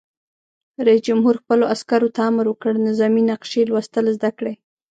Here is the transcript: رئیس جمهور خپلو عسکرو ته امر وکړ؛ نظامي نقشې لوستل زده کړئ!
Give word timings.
رئیس 0.85 1.01
جمهور 1.07 1.35
خپلو 1.43 1.63
عسکرو 1.73 2.13
ته 2.15 2.21
امر 2.29 2.45
وکړ؛ 2.49 2.73
نظامي 2.87 3.23
نقشې 3.31 3.61
لوستل 3.69 4.05
زده 4.17 4.29
کړئ! 4.37 4.55